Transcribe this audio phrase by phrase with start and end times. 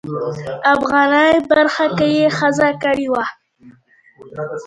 [0.75, 3.23] افغاني برخه کې یې ښځه کړې وه.